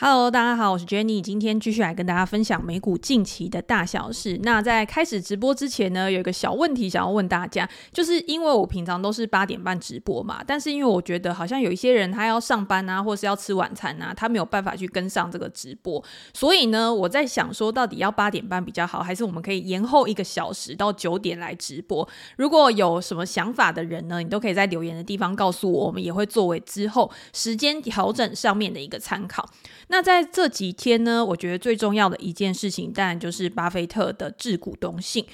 [0.00, 4.38] Hello，大家好，我是 Jenny，今天继续来跟大家分享美股近期的大小事。
[4.44, 16.00] 那在开始直播之前呢，有一个小问题想要问大家，就是因为我平常都是八点半直播嘛，但是因为我觉得好像有一些人他要上班啊，或是要吃晚餐啊，他没有办法去跟上这个直播，
[16.32, 22.08] 所以呢，我在想说，到底要八点半比较好，还是我们可以延后一个小时到九点来直播？
[22.36, 29.44] 如果有什么想法的人呢，你都可以在留言的地方告诉我，我们也会作为之后时间调整上面的一个参考。
[29.88, 35.26] 那在这几天呢，我觉得最重要的一件事情，当然就是巴菲特的致股东信。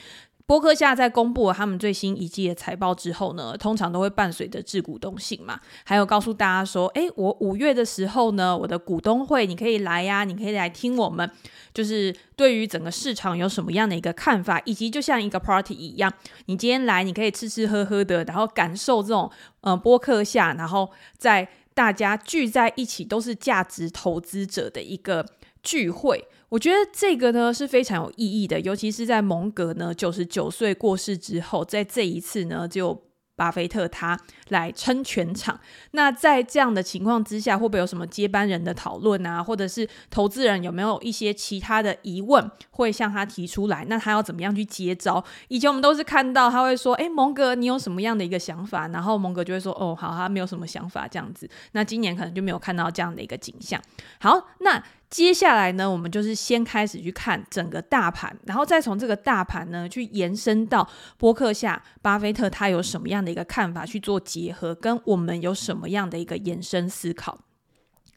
[0.46, 11.30] 波克夏在公布了他们最新一季的财报之后呢，通常都会伴随着致股东信嘛，还有告诉大家说，诶，我五月的时候呢，我的股东会你可以来呀，你可以来听我们，
[11.72, 16.12] 就是对于整个市场有什么样的一个看法，以及就像一个 party 一样，
[16.44, 19.30] 你今天来，你可以吃吃喝喝的，然后感受这种
[19.62, 21.48] 呃波克夏，然后在。
[21.74, 25.26] 大家聚在一起都是价值投资者的一个
[25.62, 33.02] 聚会，我觉得这个呢是非常有意义的，尤其是在蒙格呢九十九岁过世之后，在这一次呢就。
[33.36, 34.18] 巴菲特他
[34.48, 35.58] 来撑全场，
[35.90, 39.42] 那在这样的情况之下，会不会有什么接班人的讨论啊？
[39.42, 43.84] 或者是投资人有没有一些其他的疑问会向他提出来？
[43.88, 45.22] 那他要怎么样去接招？
[45.48, 51.48] 以前我们都是看到他会说：“诶，蒙格，你有什么样的一个想法？”然后蒙格就会说：“哦，好，他没有什么想法。”这样子。
[51.72, 53.80] 那今年可能就没有看到这样的一个景象。
[54.20, 54.82] 好，那。
[55.14, 60.84] 接下来呢，我们就是先开始去看整个大盘，然后再从这个大盘呢去延伸到
[61.16, 67.38] 波克夏、巴菲特他有什么样的一个看法去做结合，跟我们有什么样的一个延伸思考。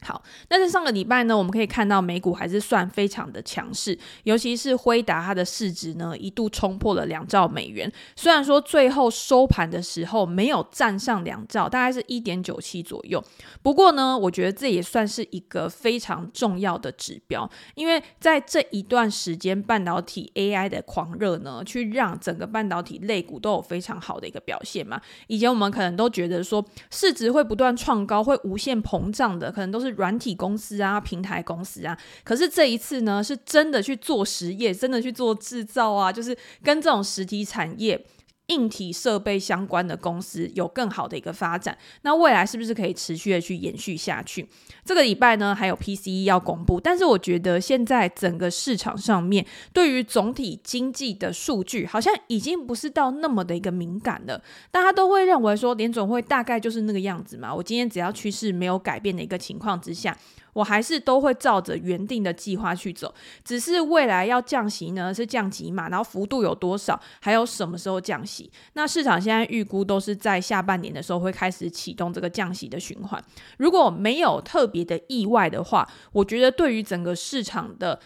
[0.00, 7.92] 好，那在上个礼拜呢，我们可以看到美股还是算非常的强势，尤其是辉达它的市值呢一度冲破了两兆美元。
[8.14, 13.22] 虽然说最后收盘的时候没有站上两兆，大概是一点九七左右。
[13.60, 25.00] 不过呢，我觉得这也算是一个非常重要的指标，因为在这一段时间半导体 AI 的狂热呢，去让整个半导体类股都有非常好的一个表现嘛。
[25.26, 29.87] 以前我们可能都觉得说市值会不断创高，会无限膨胀的，可能都是。
[29.90, 38.04] 软体公司啊，平台公司啊，可是这一次呢，是真的去做实业，真的去做制造啊，就是跟这种实体产业。
[38.48, 44.48] 硬体设备相关的公司有更好的一个发展，那未来是不是可以持续的去延续下去？
[44.84, 54.42] 这个礼拜呢，还有 PCE 要公布，但是我觉得现在整个市场上面对于总体经济的数据，好像已经不是到那么的一个敏感了。
[54.70, 57.54] 大家都会认为说，联总会大概就是那个样子嘛。
[57.54, 60.16] 我今天只要趋势没有改变的一个情况之下。
[60.52, 63.14] 我还是都会照着原定的计划去走，
[63.44, 68.50] 只是未来要降息呢，是降几码，然后幅度有多少，还有什么时候降息？
[68.74, 73.22] 那市场现在预估都是在下半年的时候会开始启动这个降息的循环。
[73.58, 78.00] 如果没有特别的意外的话，我觉得对于整个市场的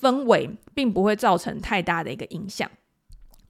[0.00, 2.70] 氛围并不会造成太大的一个影响。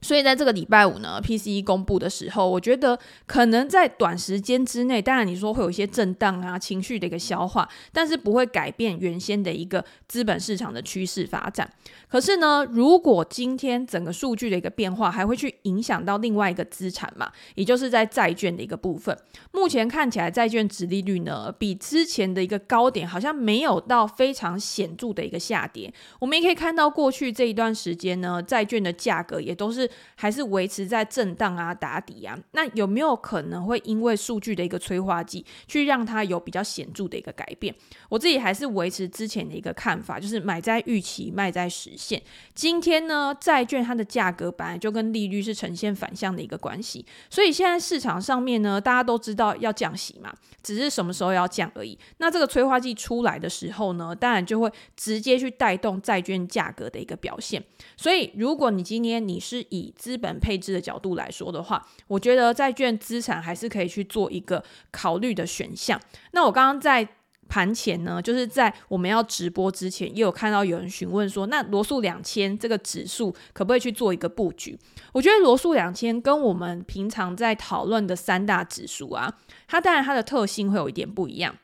[0.05, 11.67] 所以在这个礼拜五呢，PCE 公布的时候，我觉得可能在短时间之内，当然你说会有一些震荡啊，情绪的一个消化，但是不会改变原先的一个资本市场的趋势发展。
[12.07, 19.17] 可是呢，如果今天整个数据的一个变化，还会去影响到另外一个资产嘛，也就是在债券的一个部分。
[19.53, 25.91] 目前看起来，债券殖利率呢，比之前的一个高点好像没有到非常显著的一个下跌。
[26.19, 29.89] 我们也可以看到，过去这一段时间呢，债券的价格也都是。
[30.15, 37.73] 还是维持在震荡啊、打底啊，那有没有可能会因为数据的一个催化剂，去让它有比较显著的一个改变？
[38.09, 42.21] 我自己还是维持之前的一个看法，就是买在预期，卖在实现。
[42.53, 51.97] 今天呢，债券它的价格本来就跟利率是呈现反向的一个关系，所以现在市场上面呢，大家都知道要降息嘛，只是什么时候要降而已。
[52.17, 57.63] 那这个催化剂出来的时候呢，当然就会直接去带动债券价格的一个表现。
[57.97, 65.99] 所以，如果你今天你是以以资本配置的角度来说的话，我觉得债券资产还是可以去做一个考虑的选项。
[66.31, 67.07] 那我刚刚在
[67.47, 74.75] 盘前呢，就是在我们要直播之前，也有看到有人询问说，那罗素两千这个指数可不可以去做一个布局？
[75.13, 79.31] 我觉得罗素两千跟我们平常在讨论的三大指数啊，
[79.67, 81.55] 它当然它的特性会有一点不一样。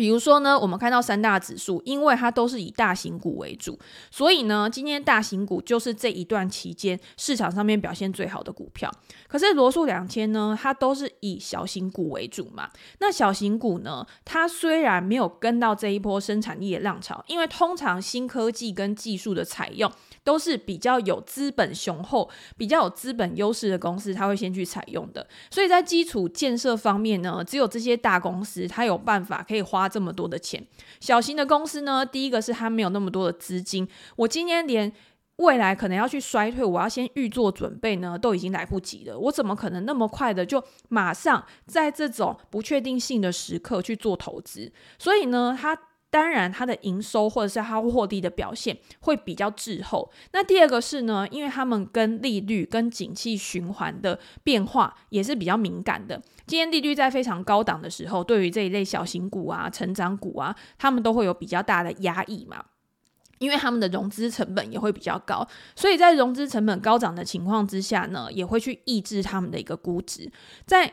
[0.00, 3.78] 比如说呢，我们看到三大指数，因为它都是以大型股为主，
[4.10, 8.90] 所以呢，今天大型股就是这一段期间市场上面表现最好的股票。
[9.28, 12.70] 可是罗素两千呢，它都是以小型股为主嘛。
[13.00, 19.92] 那小型股呢，它虽然没有跟到这一波生产力的浪潮，因为通常新科技跟技术的采用
[20.24, 25.28] 都是比较有资本雄厚、比较有资本优势的公司，它会先去采用的。
[25.50, 29.89] 所以在基础建设方面呢，只有这些大公司，它有办法可以花。
[29.90, 30.66] 这么多的钱。
[31.00, 34.90] 小型的公司呢，第一个是他没有那么多的资金，我今天连
[35.36, 39.18] 未来可能要去衰退，我要先预做准备呢，都已经来不及了。
[39.18, 44.72] 我怎么可能那么快的就马上在这种不确定性的时刻去做投资？
[44.98, 45.76] 所以呢，他。
[46.10, 50.10] 当然，它的营收或者是它获利的表现会比较滞后。
[50.32, 56.20] 那第二个是呢，因为他们跟利率、跟景气循环的变化也是比较敏感的。
[56.46, 62.64] 今天利率在非常高档的时候，对于这一类小型股啊、成长股啊，他们都会有比较大的压抑嘛，
[63.38, 65.46] 因为他们的融资成本也会比较高。
[65.76, 70.28] 所以在融资成本高涨的情况之下呢，也会去抑制他们的一个估值。
[70.66, 70.92] 在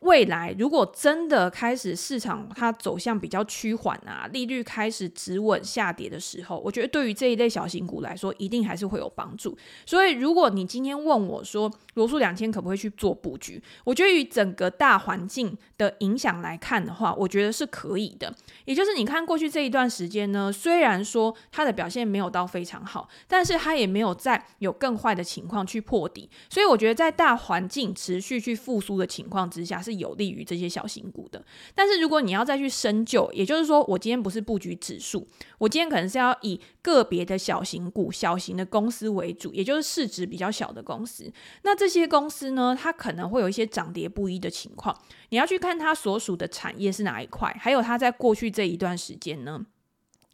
[0.00, 9.56] 未来如果真的开始市场它走向比较趋缓啊，利率开始止稳下跌的时候，我觉得对于这一类小型股来说，一定还是会有帮助。
[9.84, 18.34] 所以如果你今天问我说罗素两千可不可以去做布局，我觉得与整个大环境的影响来看的话，我觉得是可以的。
[18.64, 26.30] 也就是你看过去这一段时间呢，虽然说它的表现没有到非常好，但是它也没有再有更坏的情况去破底。
[26.48, 29.89] 所以我觉得在大环境持续去复苏的情况之下，是。
[29.90, 31.44] 是有利于这些小型股的，
[31.74, 35.26] 但是如果你要再去深究，也就是说，我今天不是布局指数，
[35.58, 41.32] 我今天可能是要以个别的小型股、小型的公司为主，也就是市值比较小的公司。
[41.62, 44.96] 那这些公司呢，它可能会有一些涨跌不一的情况，
[45.30, 49.64] 你要去看它所属的产业是哪一块，还有它在过去这一段时间呢，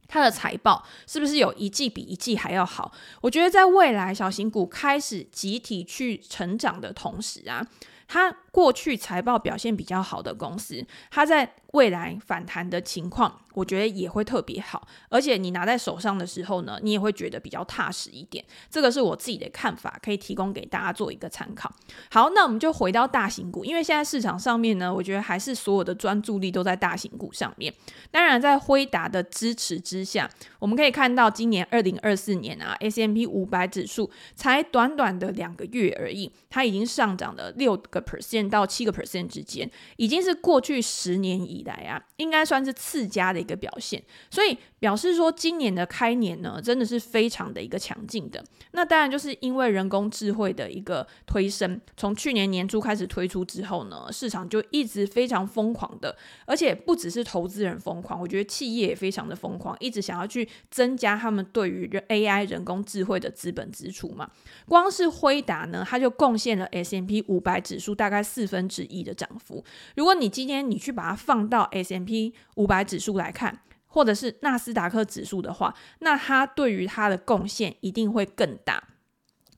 [0.09, 2.93] 它的财报是不是有一季比一季还要好？
[3.23, 7.67] 我觉得在未来小型股开始集体去成长的同时啊，
[8.07, 14.89] 它过去财报表现比较好的公司，它在未来反弹的情况，我觉得也会特别好。
[15.11, 18.43] 而且你拿在手上的时候呢，你也会觉得比较踏实一点。
[18.71, 21.71] 这个是我自己的看法，可以提供给大家做一个参考。
[22.11, 27.71] 好，那我们就回到大型股，因为现在市场上面呢，我觉得还是所有的专注力都在大型股上面。
[28.11, 44.03] 当然，在辉达的支持之下，我们可以看到今年二零二四年啊，S M P 五百指数才短短的两个月而已，它已经上涨了六个 percent 到七个 percent 之间，已经是过去十年以来啊，应该算是次佳的一个表现。
[44.31, 48.45] 所以表示说，今年的开年呢，真的是非常的一个强劲的。
[48.73, 64.31] 那当然就是因为人工智慧的一个推升，从去年年初开始推出之后呢，市场就一直非常疯狂的，而且不只是投资人疯狂，我觉得企业也非常的疯狂，一直想要去增加他们对于 AI 人工智慧的资本支出嘛。
[64.69, 69.65] 光是辉达呢，它就贡献了 S M P 五百指数大概四分之一的涨幅。
[69.97, 78.89] 如果你今天你去把它放到 S M P 五百指数来看，或者是纳斯达克指数的话，那它对于它的贡献一定会更大。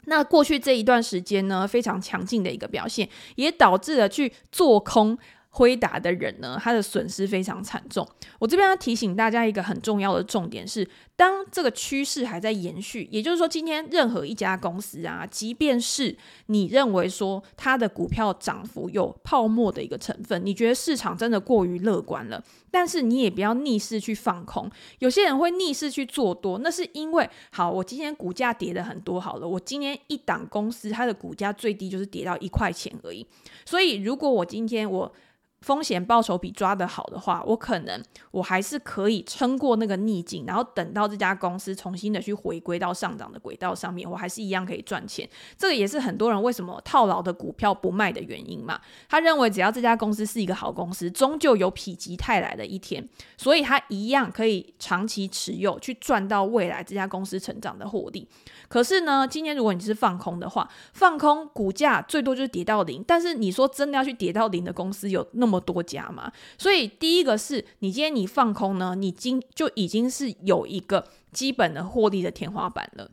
[0.04, 5.18] 那过去这一段时间呢，非常强劲的一个表现，也导致了去做空。
[5.50, 8.06] 挥打的人呢，他的损失非常惨重。
[8.38, 16.16] 我这边要提醒大家一个很重要的重点是，当这个趋势还在延续，也就是说，今天任何一家公司啊，即便是
[16.46, 24.70] 你认为说它的股票涨幅有泡沫的一个成分，你觉得市场真的过于乐观了，但是你也不要逆势去放空。
[25.00, 33.26] 有些人会逆势去做多，那是因为好，我今天股价跌了很多，好了，我今天一档公司它的股价最低就是跌到一块钱而已，
[33.64, 35.12] 所以如果我今天我
[35.60, 38.00] 风险报酬比抓得好的话，我可能
[38.30, 45.28] 我还是可以撑过那个逆境，然后等到这家公司重新的去回归到上涨的轨道上面，我还是一样可以赚钱。
[45.56, 48.80] 这个也是很多人为什么套牢的股票不卖的原因嘛。
[49.08, 58.28] 他认为只要这家公司是一个好公司，终究有否极泰来的一天，所以他一样可以长期持有，去赚到未来这家公司成长的获利。
[58.68, 71.02] 可是呢，今天如果你是放空的话，放空股价最多就是跌到零，但是你说真的要去跌到零的公司有那那么多家嘛，所以第一个是你今天你放空呢，你今就已经是有一个
[71.32, 73.10] 基本的获利的天花板了。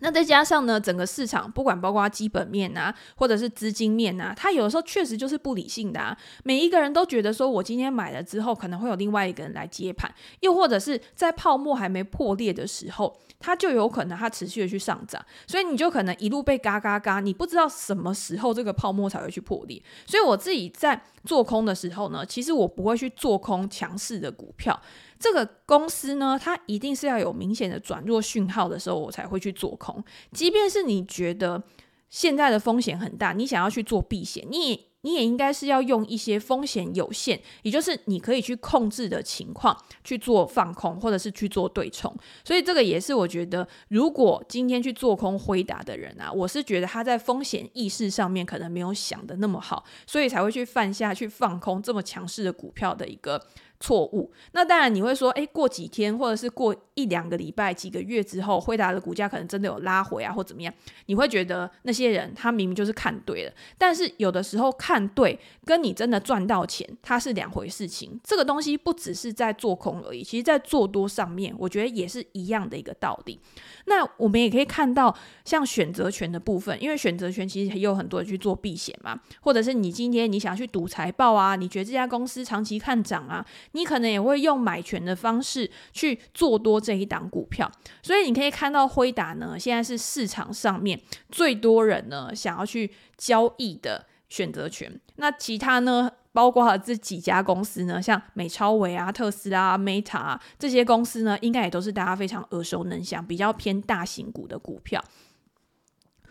[0.00, 6.16] 那再加上呢，整个市场不管包括基本面啊，或者是资金面啊，它有的时候确实就是不理性的啊。
[6.44, 19.82] 每一个人都觉得说，我今天买了之后，可能会有另外一个人来接盘，又或者是在泡沫还没破裂的时候，它就有可能它持续的去上涨，所以你就可能一路被嘎嘎嘎，你不知道什么时候这个泡沫才会去破裂。
[20.06, 24.80] 所以我自己在做空的时候呢，其实我不会去做空强势的股票。
[25.18, 30.02] 这个公司呢，它一定是要有明显的转弱讯号的时候，我才会去做空。
[30.32, 31.62] 即便是你觉得
[32.08, 42.12] 现在的风险很大，你想要去做避险，你也你也应该是要用一些风险有限，也就是你可以去控制的情况去做放空，或者是去做对冲。
[42.44, 53.40] 所以这个也是我觉得，如果今天去做空辉达的人啊，我是觉得他在风险意识上面可能没有想的那么好，所以才会去犯下去放空这么强势的股票的一个。
[53.80, 54.32] 错误。
[54.52, 60.72] 那当然你会说，诶，过几天或者是过一两个礼拜、几个月之后，辉达的股价可能真的有拉回啊，或怎么样，
[61.06, 63.52] 你会觉得那些人他明明就是看对了。
[63.76, 68.18] 但是有的时候看对跟你真的赚到钱，它是两回事情。
[68.24, 73.40] 这个东西不只是在做空而已，其实在做多上面，我觉得也是一样的一个道理。
[73.86, 83.44] 那我们也可以看到，像选择权的部分，因为选择权其实也有很多人去做避险嘛，或者是你今天你想去赌财报啊，你觉得这家公司长期看涨啊，
[83.78, 87.70] 你可能也会用买权的方式去做多这一档股票。
[88.02, 95.00] 所以你可以看到辉达呢，现在是市场上面最多人呢想要去交易的选择权。
[95.16, 105.02] 那其他呢，包括这几家公司呢，像美超微啊、特斯拉、Meta 啊，这些公司呢，应该也都是大家非常耳熟能详、比较偏大型股的股票。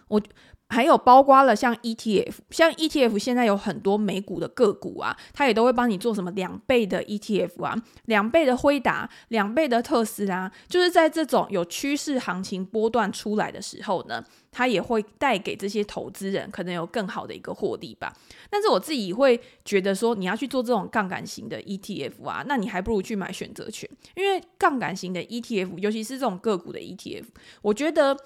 [0.10, 0.22] 我。
[0.70, 18.14] 还有包括了像 ETF，像 ETF 现在有很多美股的个股啊，它也都会帮你做什么两倍的 ETF 啊，两倍的辉达，两倍的特斯拉，就是在这种有趋势行情波段出来的时候呢，它也会带给这些投资人可能有更好的一个获利吧。
[18.50, 27.24] 但是我自己会觉得说，你要去做这种杠杆型的 ETF 啊，那你还不如去买选择权，因为杠杆型的 ETF，尤其是这种个股的 ETF，
[27.62, 28.18] 我觉得。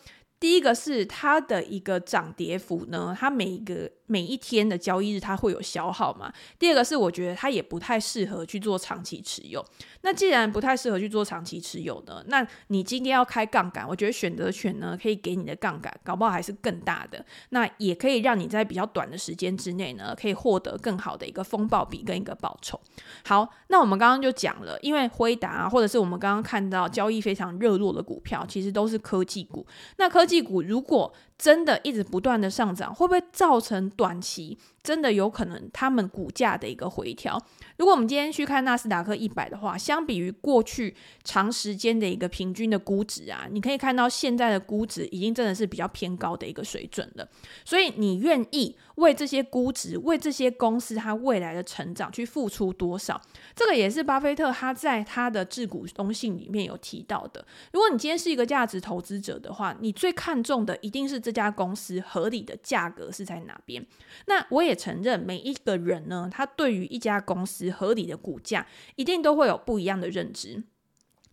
[0.41, 6.29] 第一个是它的一个涨跌幅呢，它每一个每一天的交易日它会有消耗嘛。
[6.59, 9.65] 第二个是我觉得它也不太适合去做长期持有。
[10.01, 17.23] 那既然不太适合去做长期持有呢，那你今天要开杠杆，我觉得选择权呢可以给你的杠杆，搞不好还是更大的。
[17.49, 22.77] 那也可以让你在比较短的时间之内呢，可以获得更好的一个风暴比跟一个报酬。
[23.23, 29.65] 好，那我们刚刚就讲了，因为辉达，或者是我们刚刚看到交易非常热络的股票，其实都是科技股。
[29.97, 37.39] 那科技股如果真的一直不断的上涨，会不会造成短期真的有可能他们股价的一个回调？
[37.77, 47.29] 如果我们今天去看纳斯达克一百的话，相比于过去长时间的一个平均的估值啊，你可以看到现在的估值已经真的是比较偏高的一个水准了。
[47.63, 53.19] 所以你愿意为这些估值、为这些公司它未来的成长去付出多少？
[53.55, 57.45] 这个也是巴菲特他在他的致股东信里面有提到的。
[57.73, 63.85] 如果你今天是一个价值投资者的话，你最看重的一定是这家公司合理的价格是在哪边。
[64.27, 68.65] 那我也承认，每一个人呢，他对于一家公司合理的股价，
[68.95, 70.63] 一定都会有不一样的认知。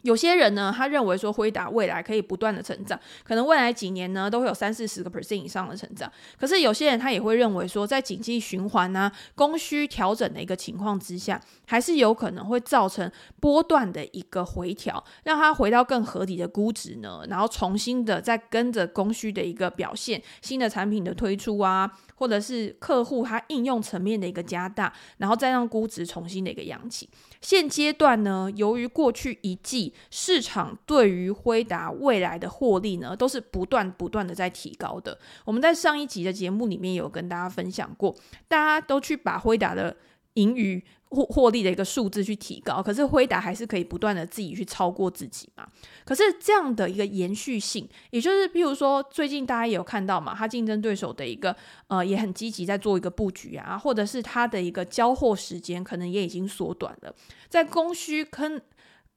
[0.03, 6.11] 有些人呢，他认为说辉达未来可以不断的成长，可能未来几年呢都会有三四十个 percent 以上的成长。
[6.39, 21.91] 可是有些人他也会认为说，在景气循环啊、供需调整的一个情况之下，还是有可能会造成波段的一个回调，让它回到更合理的估值呢，然后重新的再跟着供需的一个表现，新的产品的推出啊。
[22.19, 27.09] 或者是客户他应用层面的一个加大，然后再让估值重新的一个扬起。
[27.41, 35.19] 现阶段呢，由于过去一季市场对于辉达未来的获利呢，都是不断不断的在提高的。
[35.45, 38.15] 我们在上一集的节目里面有跟大家分享过，
[38.47, 39.97] 大家都去把辉达的
[40.35, 40.85] 盈余。
[41.11, 45.67] 获获利的一个数字去提高，可是辉达还是可以不断的自己去超过自己嘛。
[46.05, 57.15] 可是这样的一个延续性，也就是譬如说，最近大家也有看到嘛，他竞争对手的一个呃也很积极在做一个布局啊，或者是他的一个交货时间可能也已经缩短了，
[57.49, 58.61] 在供需坑。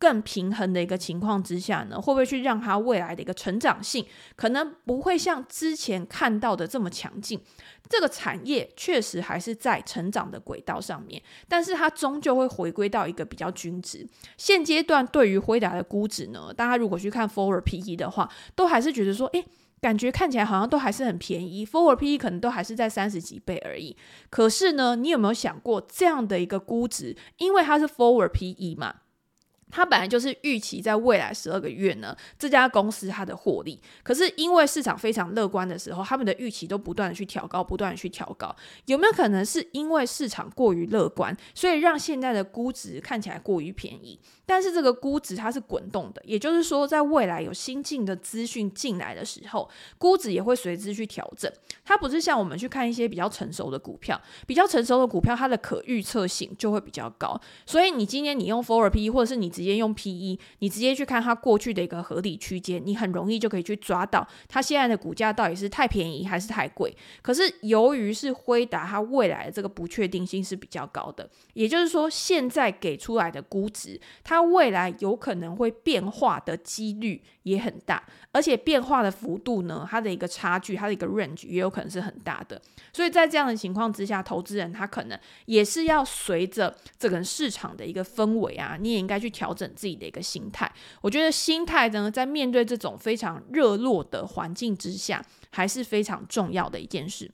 [0.01, 4.03] 更平衡的一个情况之下呢，会不会去让它未来的一个成长性
[4.36, 7.39] 可能不会像之前看到的这么强劲？
[7.88, 14.08] 这个产业确实还是在成长的轨道上面，但是它终究会回归到一个比较均值。
[14.38, 19.46] 现阶段对于辉达的估值呢，大家如果去看 Forward PE 的话，都还是觉得说，诶，
[19.79, 23.96] 感觉看起来好像都还是很便宜，Forward PE 可能都还是在三十几倍而已。
[24.31, 29.00] 可是呢，你有没有想过这样的一个估值，因为它是 Forward PE 嘛？
[29.72, 33.80] 它本来就是预期在未来十二个月呢，这家公司它的获利。
[34.04, 38.56] 可是因为市场非常乐观的时候，他们的预期都不断的去调高，不断的去调高。
[38.86, 44.20] 有没有可能是因为市场过于乐观，所以让现在的估值看起来过于便宜？
[44.46, 51.50] 但是这个估值它是滚动的，也就是说，在未来有新进的资讯进来的时候，估值也会随之去调整。
[51.86, 57.40] 它不是像我们去看一些比较成熟的股票，比较成熟的股票，它的可预测性就会比较高。
[57.66, 66.96] 所以你今天你用 ForerP 或者是你直直接用 PE，你直接去看它过去的一个合理区间，你很容易就可以去抓到它现在的股价到底是太便宜还是太贵。
[67.22, 82.62] 可是由于是辉达，它未来的这个不确定性是比较高的，也就是说，现在给出来的估值，它未来有可能会变化的几率也很大，而且变化的幅度呢，它的一个差距，它的一个 range 也有可能是很大的。
[82.94, 90.72] 所以在这样的情况之下，投资人他可能也是要随着这个市场的一个氛围啊，你也应该去调整自己的一个心态。
[91.02, 97.32] 我觉得心态呢，在面对这种非常热络的环境之下，还是非常重要的一件事。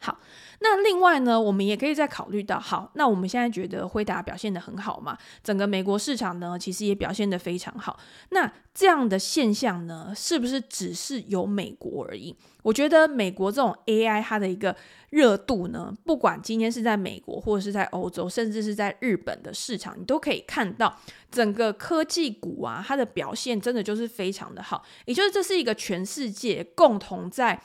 [0.00, 0.18] 好，
[0.60, 7.98] 那另外呢，我们也可以再考虑到，好，那我们现在觉得辉达表现得很好嘛，整个美国市场呢，其实也表现得非常好。
[8.30, 12.36] 那这样的现象呢，是不是只是有美国而已？
[12.62, 14.76] 我觉得美国这种 AI 它的一个
[15.10, 20.94] 热度呢，不管今天是在美国，或者是在欧洲，甚至是在日本的市场，你都可以看到
[21.30, 24.84] 整个科技股啊，它的表现真的就是非常的好。
[25.06, 27.62] 也就是这是一个全世界共同在。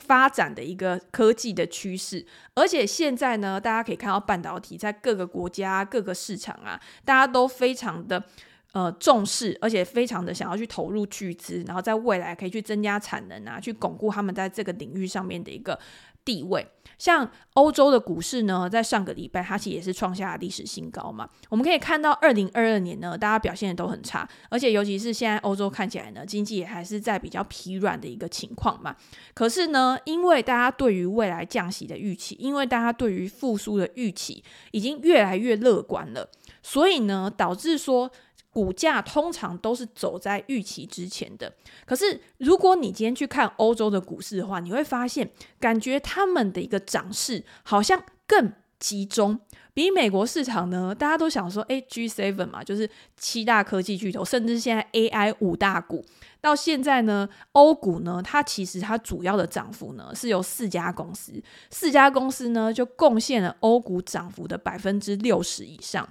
[0.00, 8.24] 发展的一个科技的趋势，而且现在呢，大家可以看到半导体在各个国家、各个市场啊，大家都非常的
[8.72, 15.78] 呃重视，而且非常的想要去投入巨资，然后在未来可以去增加产能啊，去巩固他们在这个领域上面的一个
[16.24, 16.66] 地位。
[17.00, 21.26] 像欧洲的股市呢，在上个礼拜它其实也是创下历史新高嘛。
[21.48, 28.94] 我们可以看到，二零二二年呢，大家表现的都很差，而且尤其是现在欧洲看起来呢，经济也还是在比较疲软的一个情况嘛。
[29.32, 36.28] 可是呢，因为大家对于未来降息的预期，因为大家对于复苏的预期已经越来越乐观了，
[36.62, 38.10] 所以呢，导致说。
[38.52, 41.52] 股价通常都是走在预期之前的，
[41.86, 45.30] 可是如果你今天去看欧洲的股市的话，你会发现，
[45.60, 49.38] 感觉他们的一个涨势好像更集中，
[49.72, 56.04] 比美国市场呢，大家都想说，诶，G Seven 嘛，就是七大科技巨头，甚至现在 AI 五大股，
[56.40, 61.40] 到现在呢，欧股呢，它其实它主要的涨幅呢，是由四家公司，
[61.70, 66.08] 四家公司呢就贡献了欧股涨幅的百分之六十以上。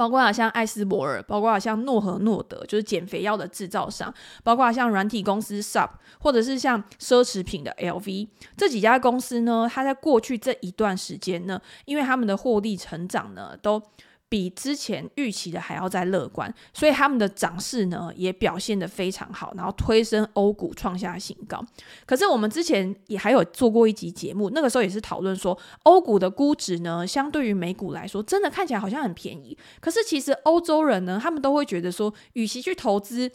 [0.00, 4.10] 包括好像艾斯伯尔，包括好像诺和诺德，就是减肥药的制造商，
[4.42, 8.26] 包括像软体公司 Sub，或者是像奢侈品的 LV，
[8.56, 13.82] 这几家公司呢，它在过去这一段时间呢，因为他们的获利成长呢，都
[14.30, 21.62] 比之前预期的还要再乐观，所以他们的涨势呢也表现得非常好，然后推升欧股创下新高。
[22.06, 29.58] 可是我们之前也还有做过一集节目，那个时候也是讨论说，欧股的估值呢，相对于美股来说，真的看起来好像很便宜。
[29.80, 33.28] 可是其实欧洲人呢，他们都会觉得说，与其去投资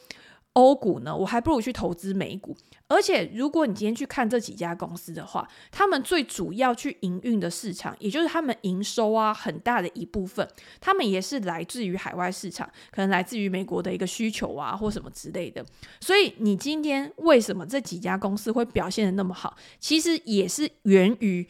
[0.56, 2.56] 欧股呢，我还不如去投资美股。
[2.88, 10.48] 而且，如果你今天去看这几家公司的话，他们最主要去营运的市场，也就是他们营收啊，很大的一部分，
[10.80, 15.66] 他们也是来自于海外市场，可能来自于美国的一个需求啊，或什么之类的。
[16.00, 19.58] 所以，你今天为什么这几家公司会表现得那么好？
[19.80, 21.48] 其实也是源于。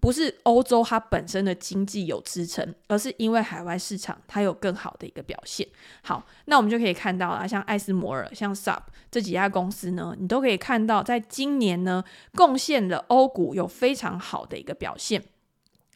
[0.00, 5.66] 不是欧洲它本身的经济有支撑，而是因为海外市场它有更好的一个表现。
[6.02, 8.80] 好，那我们就可以看到啊，像艾斯摩尔、像 SUP
[9.10, 15.22] 这几家公司呢，你都可以看到，在今年呢，贡献了欧股有非常好的一个表现。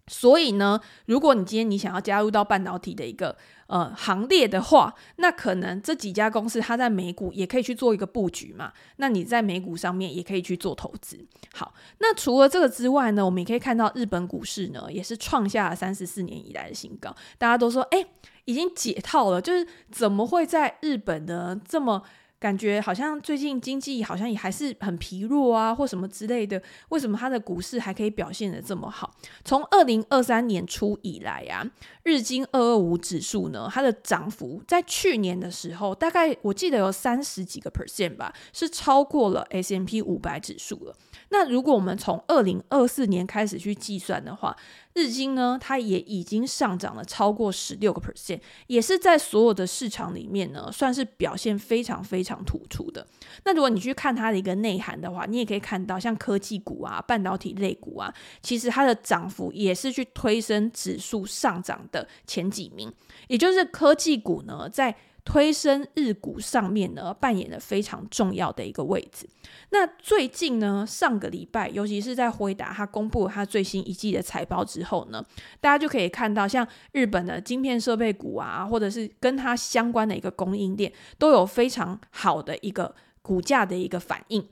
[0.09, 3.37] 所以呢，如果你今天你想要加入到半导体的一个
[3.73, 8.71] 呃行列的话，那可能这几家公司它在美股也可以去做一个布局嘛。
[8.97, 11.19] 那你在美股上面也可以去做投资。
[11.55, 17.17] 好，那除了这个之外呢，我们也可以看到日本股市呢也是创下了三十四年以来的新高。
[17.39, 18.05] 大家都说，哎，
[18.45, 22.03] 已经解套了，就是怎么会在日本呢这么？
[22.43, 26.61] 感觉好像最近经济好像也还是很疲弱啊，或什么之类的。
[26.89, 29.15] 为什么它的股市还可以表现的这么好？
[29.45, 31.65] 从二零二三年初以来啊，
[32.03, 40.97] 日经二二五指数呢，它的涨幅在去年的时候，大概我记得有三十几个 percent 吧，是超过了 S M P 五百指数了。
[41.33, 44.55] 那如果我们从二零二四年开始去计算的话，
[44.93, 53.07] 日经呢，它也已经上涨了超过十六个 percent，也是在所有的市场里面呢，算是表现非常非常突出的。
[53.47, 62.93] 那如果你去看它的一个内涵的话，你也可以看到，像科技股啊、半导体类股啊，其实它的涨幅也是去推升指数上涨的前几名，
[63.29, 69.29] 也就是科技股呢，在推升日股上面呢，扮演了非常重要的一个位置。
[69.71, 75.25] 那最近呢，上个礼拜，尤其是在辉达它公布他最新一季的财报之后呢，
[75.61, 84.47] 大家就可以看到，像日本的晶片设备股啊，或者是跟它相关的一个供应链，都有非常好的一个股价的一个反应。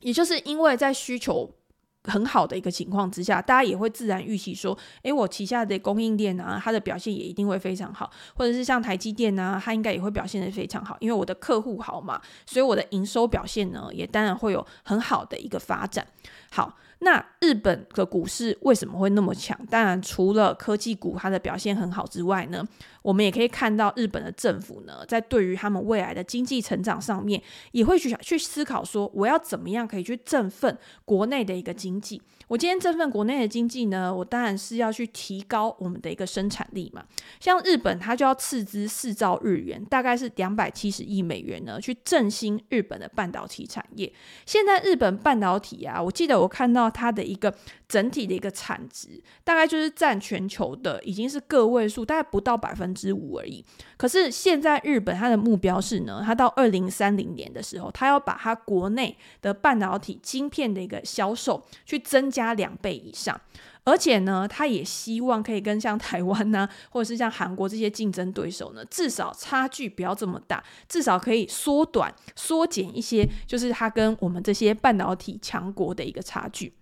[0.00, 1.50] 也就是因为在需求
[2.06, 16.06] 很好的一个情况之下，大家也会自然预期说，诶，我旗下的供应链啊，它的表现也一定会非常好，或者是像台积电啊，它应该也会表现得非常好，因为我的客户好嘛，所以我的营收表现呢，也当然会有很好的一个发展。
[16.50, 19.58] 好，那日本的股市为什么会那么强？
[19.68, 22.64] 当然，除了科技股它的表现很好之外呢，
[23.06, 27.40] 我们也可以看到日本的政府呢，在对于他们未来的经济成长上面，
[27.70, 32.20] 也会去去思考说，我要怎么样可以去振奋国内的一个经济。
[32.48, 37.04] 我今天振奋国内的经济呢，我当然是要去提高我们的一个生产力嘛。
[37.38, 44.12] 像日本，它就要斥资四兆日元，大概是两百七十亿美元呢，去振兴日本的半导体产业。
[44.44, 47.52] 现在日本半导体啊，我记得我看到它的一个
[47.88, 53.62] 整体的一个产值，大概就是占全球的已经是个位数，大概不到百分之五而已。
[53.96, 63.38] 可是现在日本它的目标是呢，它到二零三零年的时候，它要把它国内的半导体晶片的一个销售去增加两倍以上，
[63.84, 76.72] 而且呢，它也希望可以跟像台湾呐、或者是像韩国这些竞争对手呢，至少差距不要这么大，至少可以缩短、缩减一些，就是它跟我们这些半导体强国的一个差距。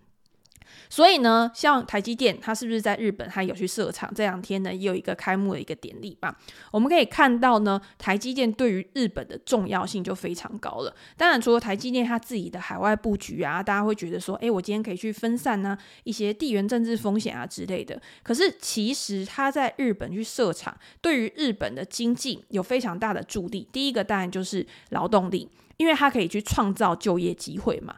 [0.94, 4.08] 所以呢，像台积电，它是不是在日本它有去设厂？
[4.14, 6.38] 这两天呢，也有一个开幕的一个典礼吧。
[6.70, 10.94] 我们可以看到呢，台积电对于日本的重要性就非常高了。
[11.16, 18.00] 当然，除了台积电它自己的海外布局啊，大家会觉得说，诶，我今天可以去分散呢、一些地缘政治风险啊之类的。
[18.22, 23.66] 可是其实它在日本去设厂，对于日本的经济有非常大的助力。
[23.72, 25.50] 第一个当然就是劳动力。
[25.76, 27.94] 因为他可以去创造就业机会嘛，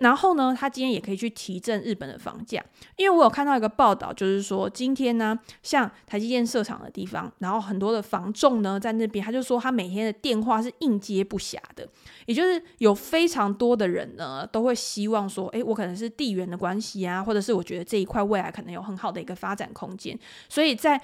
[0.00, 2.64] 然后呢，他今天也可以去提振日本的房价。
[2.96, 11.88] 因为我有看到一个报道，就是说今天呢，像台积电设厂的地方，然后很多的房仲呢在那边，他就说他每天的电话是应接不暇的，
[12.26, 21.00] 也就是有非常多的人呢都会希望说，诶，我可能是地缘的关系啊，或者是我觉得这一块未来可能有很好的一个发展空间，所以在。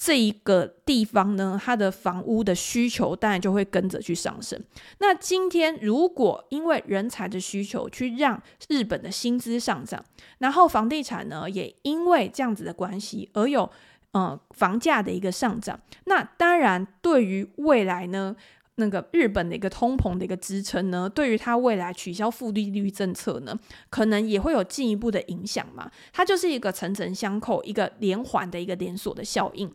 [0.00, 4.58] 这一个地方呢，它的房屋的需求当然就会跟着去上升。
[4.98, 10.02] 那今天如果因为人才的需求去让日本的薪资上涨，
[10.38, 13.68] 然后房地产呢也因为这样子的关系而有
[14.12, 18.36] 呃房价的一个上涨，那当然对于未来呢
[18.76, 23.58] 那个日本的一个通膨的一个支撑呢，对于它未来取消负利率政策呢，
[23.90, 25.90] 可能也会有进一步的影响嘛。
[26.12, 29.74] 它就是一个层层相扣、一个连环的一个连锁的效应。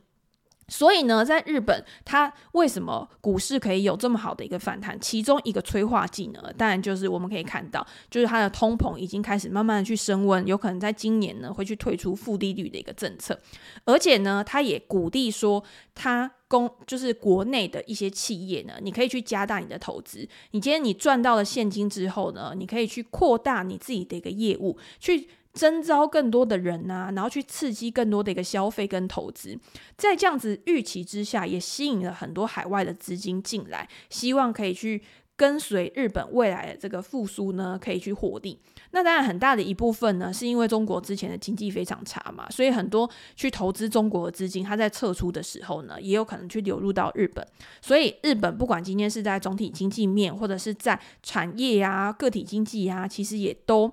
[0.68, 4.98] 所以呢，在日本，它为什么股市可以有这么好的一个反弹？
[5.00, 13.38] 其中一个催化剂呢，当然就是我们可以看到，就是它的通膨已经开始慢慢的去升温，有可能在今年呢会去退出负利率的一个政策，
[13.86, 20.28] 而且呢，它也鼓励说，它公就是国内的一些企业呢，你可以去加大你的投资。
[20.52, 25.28] 你今天你赚到了现金之后呢，你可以去扩大你自己的一个业务，去。
[25.54, 29.58] 征召更多的人呐、然后去刺激更多的一个消费跟投资，
[29.96, 35.04] 在这样子预期之下，也吸引了很多海外的资金进来，希望可以去
[35.36, 38.60] 跟随日本未来的这个复苏呢，可以去获利。
[38.92, 47.46] 那当然很大的一部分呢，是因为中国之前的经济非常差嘛，所以很多去投资中国的资金，它在撤出的时候呢，也有可能去流入到日本。
[47.82, 53.92] 所以日本不管今天是在总体经济面，或者是在产业呀、个体经济呀、其实也都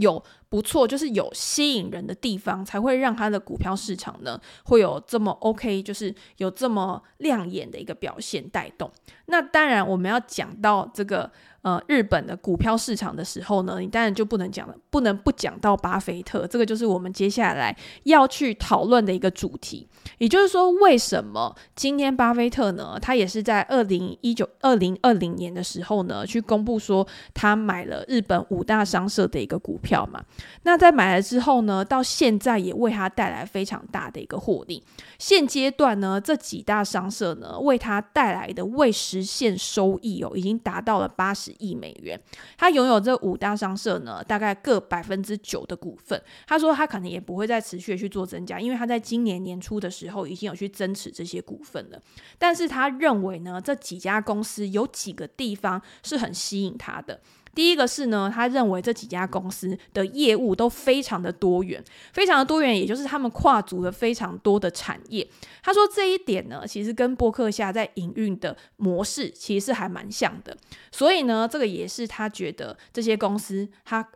[0.00, 0.22] 有。
[0.50, 8.90] 不错，就是有吸引人的地方，才会让它的股票市场呢会有这么 OK，就是有这么亮眼的一个表现带动。
[9.26, 11.30] 那当然，我们要讲到这个
[11.62, 16.46] 呃日本的股票市场的时候呢，你当然就不能讲了，不能不讲到巴菲特。
[16.46, 19.88] 这个就是我们接下来要去讨论的一个主题。
[20.18, 30.22] 也就是说，为什么今天巴菲特呢，他也是在二零一九、二零二零年的时候呢，去公布说他买了日本五大商社的一个股票嘛。
[30.62, 34.82] 那在买了之后呢，到现在也为他带来非常大的一个获利。
[35.18, 42.20] 现阶段呢，这几大商社呢，为他带来的未实现收益哦，已经达到了八十亿美元。
[42.56, 46.20] 他拥有这五大商社呢，大概各百分之九的股份。
[46.46, 52.00] 他说他可能也不会再持续去做增加，因为他在今年年初的时候已经有去增持这些股份了。
[52.38, 57.20] 但是他认为呢，这几家公司有几个地方是很吸引他的。
[57.58, 65.28] 第一个是呢，他认为这几家公司的业务都非常的多元，非常的多元，也就是他们跨足了非常多的产业。
[65.60, 70.56] 他说这一点呢，其实跟博客下在营运的模式其实是还蛮像的，
[70.92, 74.08] 所以呢，这个也是他觉得这些公司他。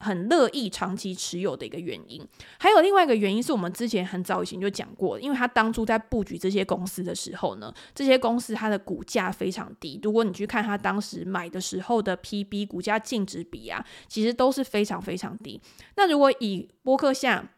[0.00, 2.24] 很乐意长期持有的一个原因，
[2.58, 9.98] 还有另外一个原因是我们之前很早以前就讲过，因为他当初在布局这些公司的时候呢，这些公司它的股价非常低。
[10.02, 15.60] 如果你去看他当时买的时候的 PB 股价净值比啊，其实都是非常非常低。
[15.96, 17.50] 那如果以波克夏，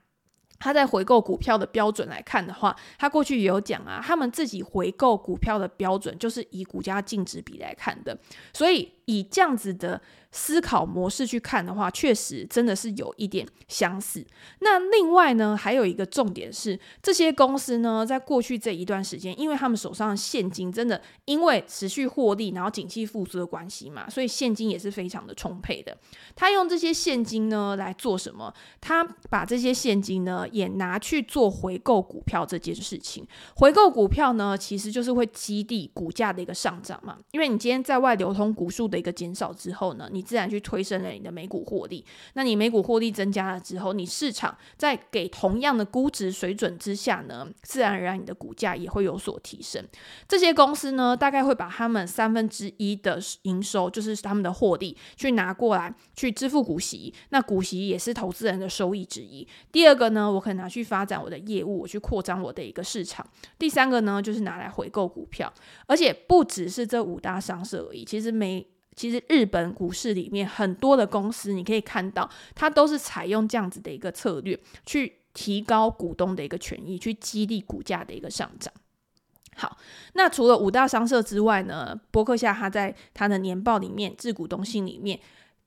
[0.58, 8.18] 他在回购股票的标准来看的话，他过去也有讲啊，他们自己回购股票的标准就是以股价净值比来看的，
[8.52, 10.00] 所以以这样子的
[10.32, 14.24] 思考模式去看的话，确实真的是有一点相似。
[14.60, 25.96] 那另外呢，还有一个重点是，这些公司呢，在过去这一段时间，因为他们手上的现金真的因为持续获利，然后景气复苏的关系嘛，所以现金也是非常的充沛的。
[26.36, 28.54] 他用这些现金呢来做什么？
[28.80, 33.26] 他把这些现金呢也拿去做回购股票这件事情。
[33.56, 42.04] 回购股票呢，其实就是会激励股价的一个上涨嘛，因为你今天在外流通股数的一个减少之后呢，你自然去推升了你的每股获利。
[42.34, 49.82] 那你每股获利增加了之后，你市场在给同样的估值水准之下呢，自然而然你的股价也会有所提升。
[50.26, 57.14] 这些公司呢，大概会把他们三分之一的营收，就是他们的获利，去拿过来去支付股息。
[57.28, 59.46] 那股息也是投资人的收益之一。
[59.70, 63.24] 第二个呢，我可以拿去发展我的业务，我去扩张我的一个市场。
[63.58, 65.52] 第三个呢，就是拿来回购股票。
[65.86, 68.66] 而且不只是这五大商社而已，其实每
[69.00, 78.70] 其实日本股市里面很多的公司，你可以看到，它都是采用这样子的一个策略，去提高股东的一个权益，去激励股价的一个上涨。
[79.56, 79.78] 好，
[80.12, 85.18] 那除了五大商社之外呢，波克夏他在他的年报里面，致股东信里面，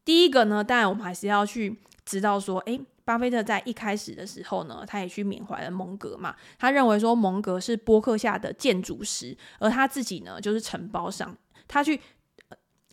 [0.06, 11.36] 第一个呢，当然我们还是要去知道说，诶，巴菲特在一开始的时候呢，他也去缅怀了蒙格嘛，他认为说蒙格是波克夏的建筑师，而他自己呢，就是承包商，
[11.67, 12.00] 他去。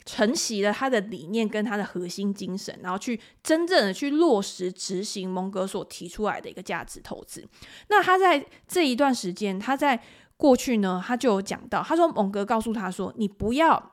[0.05, 7.47] 承袭了他的理念跟他的核心精神，然后去真正的去落实执行蒙格所提出来的一个价值投资。
[7.89, 10.03] 那他在这一段时间，他在
[10.37, 13.93] 过去呢，他就有讲到，他说蒙格告诉他说：“你不要。”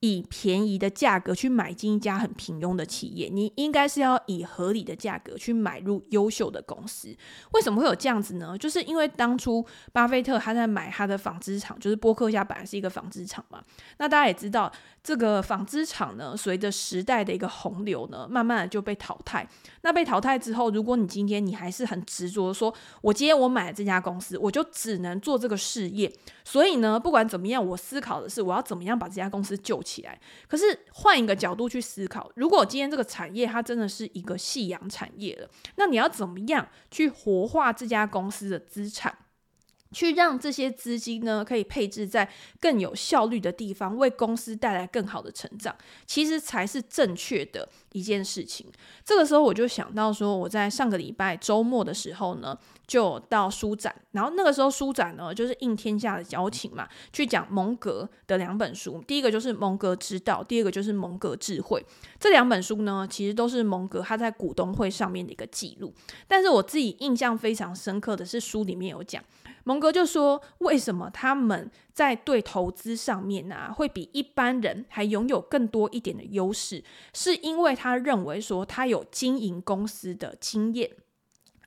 [0.00, 7.16] 以便宜的价格去买进一家很平庸的企业，你应该是要以合理的价格去买入优秀的公司。
[7.52, 8.56] 为什么会有这样子呢？
[8.58, 13.64] 就是因为当初巴菲特他在买他的纺织厂，就是波克夏本来是一个纺织厂嘛。
[13.96, 14.70] 那大家也知道，
[15.06, 19.48] 这个纺织厂呢，随着时代的一个洪流呢，慢慢的就被淘汰。
[19.82, 26.12] 那被淘汰之后，如果你今天你还是很执着说，我今天我买了这家公司，我就只能做这个事业。
[26.42, 30.18] 所以呢，不管怎么样，我思考的是我要怎么样把这家公司救起来。
[30.48, 39.16] 可是换一个角度去思考，如果今天这个产业它真的是一个夕阳产业了，那你要怎么样去活化这家公司的资产？
[39.92, 42.28] 去让这些资金呢，可以配置在
[42.60, 45.74] 更有效率的地方，为公司带来更好的成长，
[46.06, 48.66] 其实才是正确的一件事情。
[49.04, 61.80] 这个时候我就想到说，我在上个礼拜周末的时候呢，就到书展，然后那个时候书展呢，就是应天下的邀请嘛，去讲蒙格的两本书，第一个就是《蒙格之道》，第二个就是《蒙格智慧》。
[62.20, 65.92] 这两本书呢，其实都是蒙格他在股东会上面的一个记录。
[66.28, 69.22] 但是我自己印象非常深刻的是，书里面有讲。
[69.64, 76.84] 蒙格就说：“为什么他们在对投资上面、啊，会比一般人还拥有更多一点的优势？
[77.12, 80.88] 是因为他认为说他有经营公司的经验。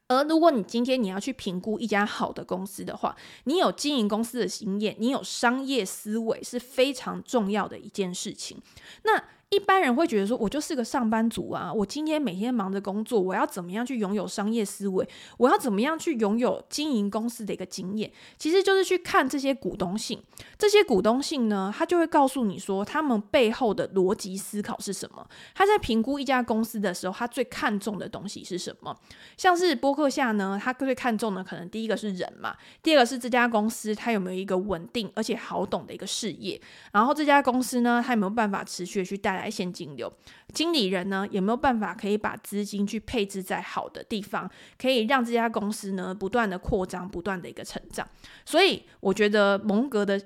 [0.10, 8.62] 而如果你今天你要去评估一家好的公司的话，你有经营公司的经验，你有商业思维是非常重要的一件事情。
[9.04, 15.08] 那。”一般人会觉得说，我就是个上班族啊，我今天每天忙着工作，我要怎么样去拥有商业思维？
[15.38, 18.12] 我要怎么样去拥有经营公司的一个经验？
[18.38, 20.22] 其实就是去看这些股东信，
[20.56, 25.28] 这些股东信呢，他就会告诉你说，他们背后的逻辑思考是什么？
[25.56, 28.96] 他在评估一家公司的时候，他最看重的东西是什么？
[29.36, 39.50] 像是波克夏呢，他最看重的可能第一个是人嘛，第二个是这家公司它有没有一个稳定而且好懂的一个事业，然后这家公司呢，它有没有办法持续的去带来。
[39.50, 40.14] 现金流，
[40.54, 44.48] 经理人呢，有没有办法可以把资金去配置在好的地方，
[44.78, 48.08] 可以让这家公司呢不断的扩张，不断的一个成长。
[48.46, 50.22] 所以我觉得蒙格的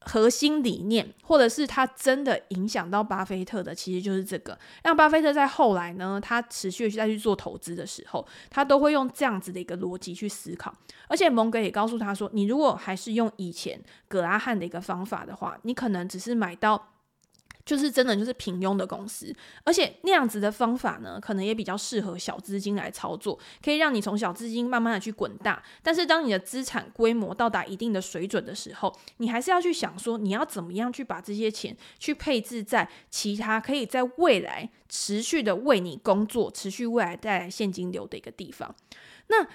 [0.00, 10.74] 核心理念，或者是他真的影响到巴菲特的，其实就是这个，让巴菲特在后来呢，他持续去再去做投资的时候，他都会用这样子的一个逻辑去思考。
[11.08, 16.88] 而且蒙格也告诉他说，你如果还是用以前葛拉汉的一个方法的话，你可能只是买到。
[17.64, 25.62] 就是真的就是平庸的公司，而且那样子的方法呢，可能也比较适合小资金来操作，可以让你从小资金慢慢的去滚大。
[25.82, 38.74] 但是当你的资产规模到达一定的水准的时候，你还是要去想说，你要怎么样去把这些钱去配置在其他可以在未来持续的为你工作、持续未来带来现金流的一个地方。
[39.28, 39.46] 那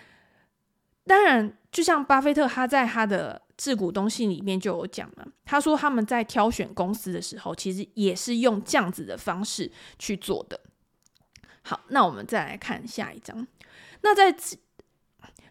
[1.08, 3.42] 当然，就像巴菲特他在他的。
[3.58, 10.60] 自股东信里面就有讲了，他说他们在挑选公司的时候，其实也是用这样子的方式去做的。
[11.64, 13.48] 好，那我们再来看下一章。
[14.02, 14.32] 那在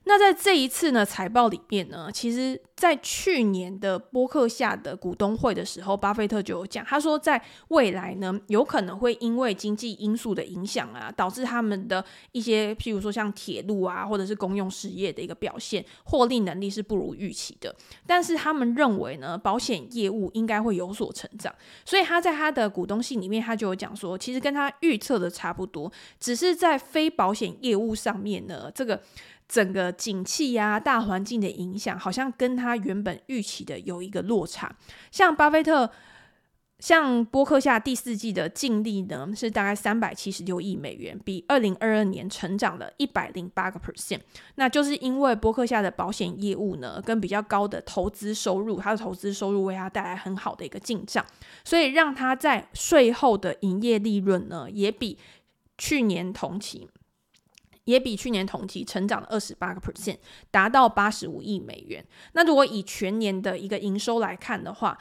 [0.08, 17.74] 那在这一次呢财报里面呢，其实在去年的波克下的股东会的时候，巴菲特就有讲，他说在未来呢，有可能会因为经济因素的影响啊，导致他们的一些，譬如说像铁路啊，或者是公用事业的一个表现，获利能力是不如预期的。
[18.06, 21.52] 但是他们认为呢，保险业务应该会有所成长，
[21.84, 25.90] 所以他在他的股东信里面，他就有讲说，其实跟他预测的差不多，
[26.20, 29.02] 只是在非保险业务上面呢，这个。
[29.48, 34.74] 整个景气呀、大环境的影响，好像跟他原本预期的有一个落差。
[35.10, 35.90] 像巴菲特，
[36.78, 44.20] 像波克夏第四季的净利呢，是大概三百七十六亿美元，比二零二二年成长了一百零八个 percent。
[44.56, 51.24] 那就是因为波克夏的保险业务呢，跟比较高的投资收入，他的投资收入为他带来很好的一个进账，
[51.64, 55.16] 所以让他在税后的营业利润呢，也比
[55.78, 56.88] 去年同期。
[57.86, 60.18] 也比去年同期成长了二十八个 percent，
[60.50, 62.06] 达到八十五亿美元。
[62.34, 64.96] 那如果以全年的一个营收来看的话，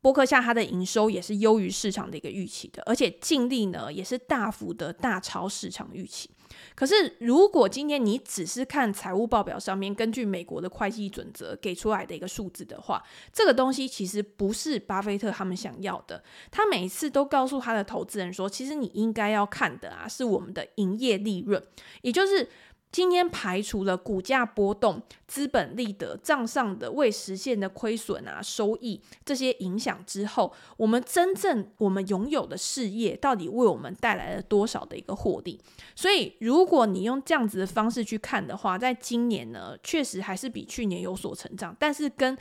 [0.00, 6.30] 博客下它的营收也是优于市场的一个预期的，而且净利呢也是大幅的大超市场预期。
[6.74, 16.22] 可是，如果今天你只是看财务报表上面根据美国的会计准则给出来的一个数字的话，这个东西其实不是巴菲特他们想要的。
[16.50, 21.62] 他每次都告诉他的投资人说，其实你应该要看的啊，是我们的营业利润，
[22.02, 22.48] 也就是。
[22.92, 35.60] 今天排除了股价波动、资本利得、账上的未实现的亏损啊、收益这些影响之后，我们真正我们拥有的事业到底为我们带来了多少的一个获利？
[35.94, 42.36] 所以，如果你用这样子的方式去看的话，在今年呢，确实还是比去年有所成长，但是跟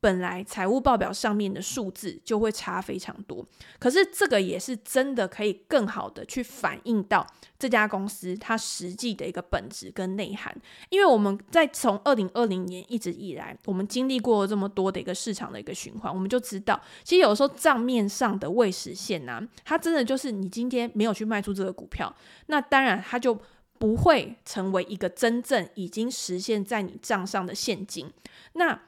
[0.00, 3.46] 本来财务报表上面的数字就会差非常多，
[3.78, 7.26] 可是这个也是真的可以更好的去反映到
[7.58, 10.56] 这家公司它实际的一个本质跟内涵。
[10.88, 22.14] 因为我们在从二零二零年一直以来，我们经历过这么多的一个市场的一个循环，我们就知道，其实有时候账面上的未实现呐，它真的就是你今天没有去卖出这个股票，
[22.46, 23.38] 那当然它就
[23.78, 28.10] 不会成为一个真正已经实现在你账上的现金。
[28.54, 28.80] 那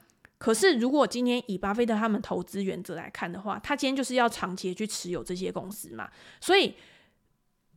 [0.43, 6.11] 可是，如果今天以巴菲特他们投资原则来看的话，他今天就是要长期去持有这些公司嘛。
[6.41, 6.75] 所以，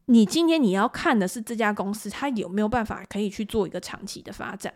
[0.06, 4.74] 你今天你要看的是这家公司，它有没有办法可以去做一个长期的发展。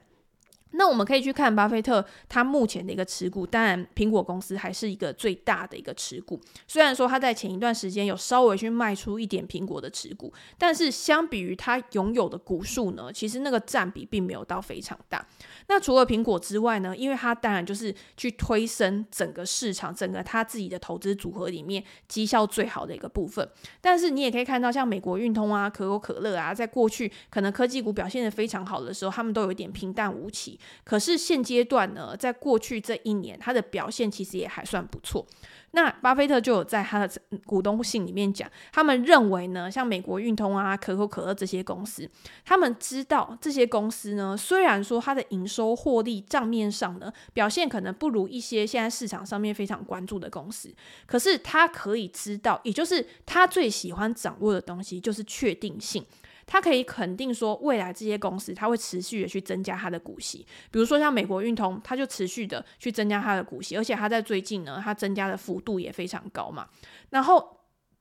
[0.71, 6.39] 那我们可以去看巴菲特他目前的一个持股，当然苹果公司还是一个最大的一个持股。
[6.67, 15.25] 虽然说他在前一段时间有稍微去卖出一点苹果的持股，但是相比于他拥有的股数呢，其实那个占比并没有到非常大。
[15.67, 23.47] 那除了苹果之外呢，因为他当然就是去推升整个市场，整个他自己的投资组合里面绩效最好的一个部分。
[23.81, 30.58] 但是你也可以看到，像美国运通啊、可口可乐啊，在过去可能科技股表现得非常好的时候，他们都有一点平淡无奇。
[30.83, 35.25] 可是现阶段呢，在过去这一年，它的表现其实也还算不错。
[35.71, 42.09] 那巴菲特就有在他的股东信里面讲，他们认为呢，像美国运通啊、可口可乐这些公司，
[42.43, 50.73] 他们知道这些公司呢，虽然说它的营收获利账面上呢表现可能不如一些现在市场上面非常关注的公司，
[51.05, 56.03] 可是他可以知道，也就是他最喜欢掌握的东西就是确定性。
[56.51, 66.67] 他可以肯定说，未来这些公司它会持续的去增加它的股息，比如说像美国运通，它就持续的去增加它的股息，而且它在最近呢，它增加的幅度也非常高嘛。
[67.11, 67.59] 然后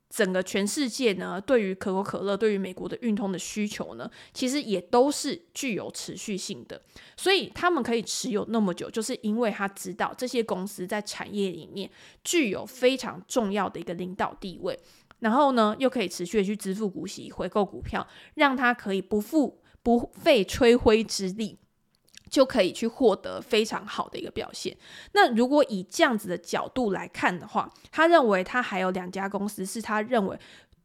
[0.09, 6.81] 整个全世界呢，对于可口可乐、对于美国的运通的需求呢，其实也都是具有持续性的，
[7.19, 11.91] 所以他们可以持有那么久，就是因为他知道这些公司在产业里面
[12.25, 14.81] 具有非常重要的一个领导地位。
[15.21, 21.59] 然后呢，又可以持续的去支付股息、回购股票，让他可以不付不费吹灰之力，
[22.31, 24.77] 就可以去获得非常好的一个表现。
[25.13, 30.39] 那如果以这样子的角度来看的话，他认为他还有两家公司是他认为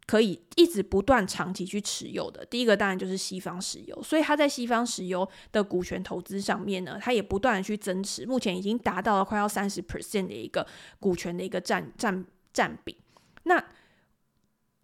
[0.06, 2.46] 可以一直不断长期去持有的。
[2.46, 10.65] 第一个当然就是西方石油，所以他在西方石油的股权投资上面呢，他也不断的去增持，目前已经达到了快要三十 percent 的一个
[11.00, 12.98] 股权的一个占占占比。
[13.43, 13.63] 那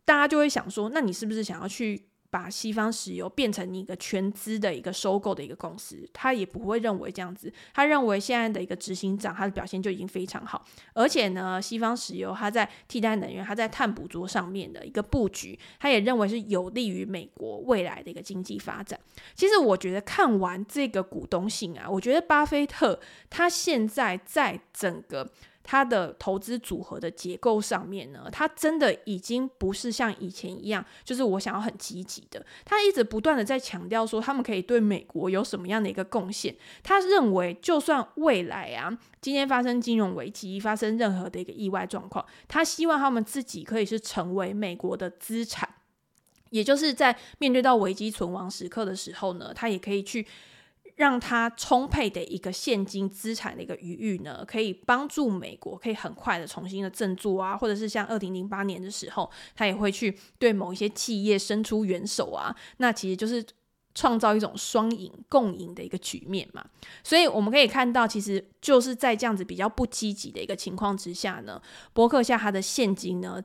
[0.09, 6.03] 大家就会想说，那你是不是想要去把西方石油变成你一个全资的一个收购的一个公司？
[6.11, 18.99] 他也不会认为这样子，他认为现在的一个执行长他的表现就已经非常好，而且呢，西方石油它在替代能源、它在碳捕捉上面的一个布局，他也认为是有利于美国未来的一个经济发展。
[19.35, 22.99] 其实我觉得看完这个股东信啊，我觉得巴菲特
[23.29, 25.31] 他现在在整个
[25.63, 32.43] 它的投资组合的结构上面呢，它真的已经不是像以前一样，就是我想要很积极的。
[32.65, 36.55] 他一直不断的在强调说，他们可以对美国有什么样的一个贡献。
[36.81, 45.69] 他认为，就算未来啊，今天发生金融危机，发生任何的一个意外状况，他希望他们自己可以是成为美国的资产，
[46.49, 50.25] 也就是在面对到危机存亡时刻的时候呢，他也可以去。
[51.00, 63.41] 让他充沛的一个现金资产的一个余裕呢，可以帮助美国可以很快的重新的振作啊，或者是像二零零八年的时候，他也会去对某一些企业伸出援手啊，那其实就是
[63.95, 66.65] 创造一种双赢共赢的一个局面嘛。
[67.02, 71.62] 所以我们可以看到，其实就是在这样子比较不积极的一个情况之下呢，
[71.93, 73.41] 波克夏他的现金呢，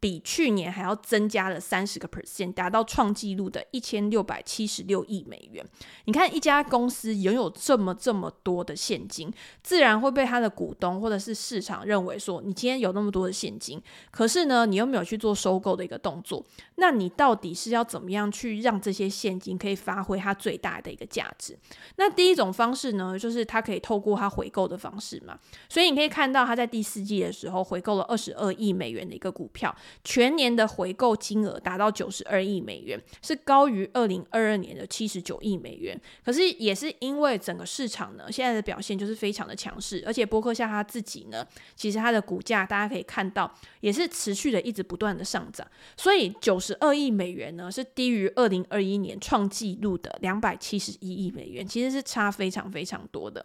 [0.00, 5.62] 比去年还要增加了三十个 percent，达到创纪录的一千六百七十六亿美元。
[6.06, 9.30] 你看，一家公司拥有这么这么多的现金，
[9.62, 13.80] 自然会被他的股东或者是市场认为说，你今天有那么多的现金，
[14.10, 16.42] 可是呢，你又没有去做收购的一个动作，
[16.76, 21.58] 那你到底是要怎么样去让这些现金可以发挥它最大的一个价值？
[21.96, 25.38] 那第一种方式呢，就是它可以透过它回购的方式嘛。
[25.68, 29.76] 所以你可以看到，它在第四季的时候回购了二十二亿美元的一个股票。
[30.04, 36.00] 全年的回购金额达到九十二亿美元，是高于二零二二年的七十九亿美元。
[36.24, 45.66] 可是也是因为整个市场呢，现在的表现就是非常的强势，而且波克夏他自己呢，其实他的股价大家可以看到也是持续的一直不断的上涨，
[45.96, 53.44] 所以九十二亿美元呢是低于二零二一年创纪录的两百七十一亿美元，其实是差非常非常多的。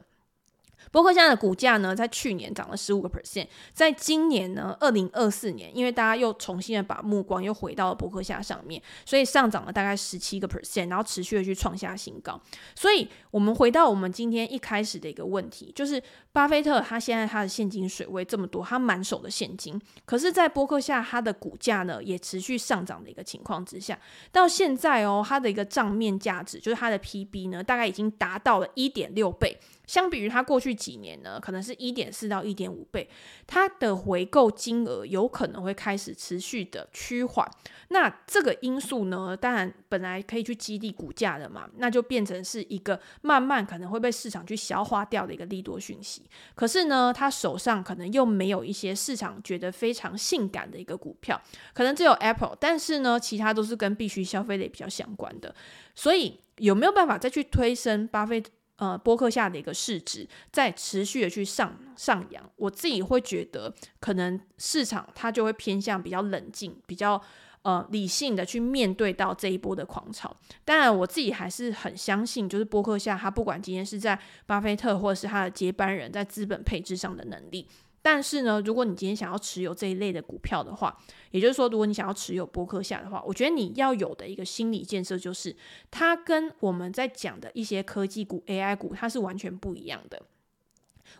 [0.96, 12.40] 波克夏的股价呢，在去年涨了十五个 percent，在今年呢，二零二四年，因为大家又重新的把目光又回到了波克夏上面，所以上涨了大概十七个 percent，然后持续的去创下新高。
[12.76, 16.02] 所以，我们回到我们今天一开始的一个问题，就是
[16.36, 23.98] 巴菲特他现在他的现金水位这么多，他满手的现金，可是，在波克夏他的股价呢，也持续上涨的一个情况之下，
[24.34, 29.58] 到现在哦，他的一个账面价值，就是他的 PB 呢，大概已经达到了一点六倍。
[29.88, 33.08] 相比于他过去几年呢，可能是一点四到一点五倍，
[33.48, 37.50] 它的回购金额有可能会开始持续的趋缓。
[37.96, 46.30] 那这个因素呢，当然本来可以去激励股价的嘛，那就变成是一个慢慢可能会被市场去消化掉的一个利多讯息。
[46.56, 51.42] 可是呢，他手上可能又没有一些市场觉得非常性感的一个股票，
[51.74, 55.56] 可能只有 Apple，但是呢，其他都是跟必须消费类比较相关的。
[55.96, 58.52] 所以有没有办法再去推升巴菲特？
[58.78, 67.22] 呃，波克下的一个市值在持续的去上上扬，我自己会觉得可能市场它就会偏向比较冷静、比较
[67.66, 70.34] 呃理性的去面对到这一波的狂潮。
[70.64, 77.68] 当然，我自己还是很相信，就是波克夏他不管今天是在巴菲特或者是他的接班人在资本配置上的能力。
[78.04, 80.96] 但是呢，如果你今天想要持有这一类的股票的话，
[81.32, 85.56] 也就是说，如果你想要持有波克夏的话，我觉得你要有的一个心理建设就是，
[85.90, 90.22] 它跟我们在讲的一些科技股、AI 股，它是完全不一样的。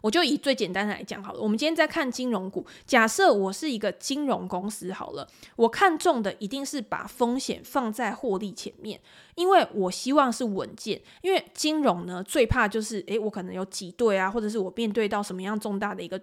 [0.02, 9.00] 我就以最简单的来讲好了，我们今天在看金融股，假设我是一个金融公司好了，我看中的一定是把风险放在获利前面。
[9.36, 16.18] 因为我希望是稳健，因为金融呢最怕就是，诶，我可能有挤兑啊，或者是我面对到什么样重大的一个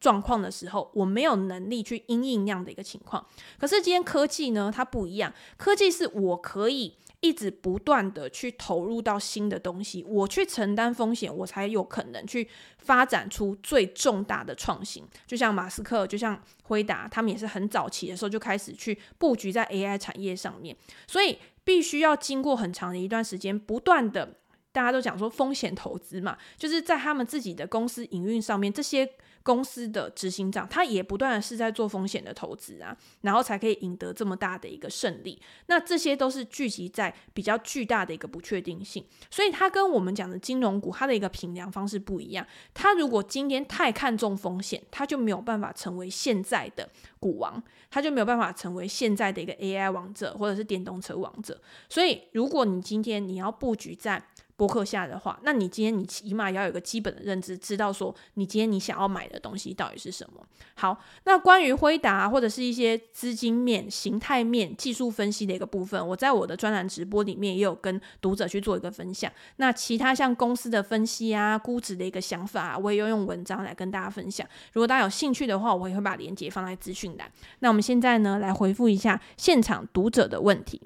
[0.00, 3.24] 状况的时候，我没有能力去因应那样的一个情况。
[3.56, 12.48] 可是今天科技呢，它不一样，科技是我可以一直不断的去投入到新的东西，我去承担风险，我才有可能去
[12.78, 15.04] 发展出最重大的创新。
[15.26, 21.38] 就像马斯克，就像辉达，他们也是很早期的时候就开始去布局在 AI 产业上面，所以。
[21.66, 24.36] 必须要经过很长的一段时间，不断的，
[24.70, 29.04] 大家都讲说风险投资嘛，就是在他们自己的公司营运上面，这些
[29.46, 35.40] 公司的执行长他也不断的是在做风险的投资啊，然后才可以赢得这么大的一个胜利。
[35.66, 42.44] 那这些都是聚集在比较巨大的一个不确定性，所以它跟我们讲的金融股它的一个评量方式不一样。
[42.74, 46.90] 它如果今天太看重风险，它就没有办法成为现在的
[47.20, 47.62] 股王。
[47.88, 51.58] 他就没有办法成为现在的一个 AI 王者，或者是电动车王者。
[51.88, 54.22] 所以，如果你今天你要布局在
[54.56, 60.42] 波克夏的话，那你今天你起码要有个基本的认知，知道说你今天你想要买的东西到底是什么。
[60.74, 69.30] 好，那关于辉达或者是一些资金面、形态面、技术分析的一个部分，我在我的专栏直播里面也有跟读者去做一个分享。
[69.56, 74.46] 那其他像公司的分析啊、估值的一个想法啊，我也有用文章来跟大家分享。
[74.72, 77.30] 如果大家有兴趣的话，我也会把链接放在资讯栏。
[77.58, 80.80] 那我们现在呢，来回复一下现场读者的问题。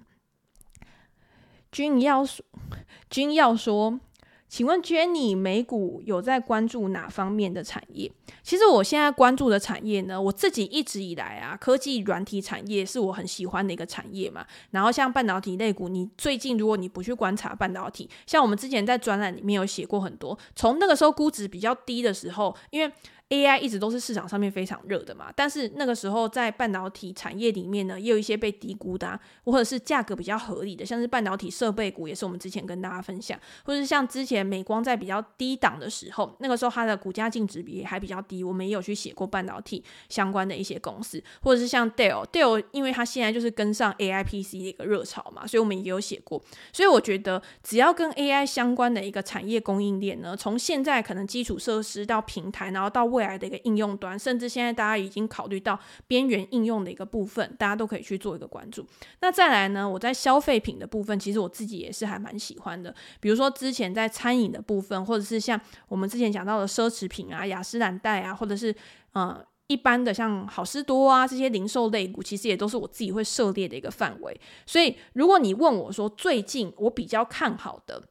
[1.72, 2.44] 君要说，
[3.08, 4.00] 君要说，
[4.48, 8.10] 请问 Jenny，美股有在关注哪方面的产业？
[8.42, 14.44] 其实我现在关注的产业呢，我自己一直以来啊，科技软体产业是我很喜欢的一个产业嘛。
[14.70, 22.92] 然后像半导体类股，你最近如果你不去观察半导体，像我们之前在专栏里面有写过很多，从那个时候估值比较低的时候，因为
[23.30, 58.86] AI 一直都是市场上面非常热的嘛，但是那个时候在半导体产业里面呢，也有一些被低估的，啊，或者是价格比较合理的，像是半导体设备股，也是我们之前跟大家分享，或者是像之前美光在比较低档的时候，那个时候它的股价净值比还比较低，我们也有去写过半导体相关的一些公司，或者是像 Dell，Dell 因为它现在就是跟上 AI PC 的一个热潮嘛，所以我们也有写过，所以我觉得只要跟 AI 相关的一个产业供应链呢，从现在可能基础设施到平台，然后到未未来的一个应用端，甚至现在大家已经考虑到边缘应用的一个部分，大家都可以去做一个关注。
[59.20, 62.94] 那再来呢，我在消费品的部分，其实我自己也是还蛮喜欢的。
[63.20, 68.74] 比如说之前在餐饮的部分，或者是像我们之前讲到的奢侈品啊、雅诗兰黛啊，或者是
[69.12, 74.40] 呃一般的像好市多啊这些零售类股，其实也都是我自己会涉猎的一个范围。
[74.64, 78.02] 所以如果你问我说最近我比较看好的，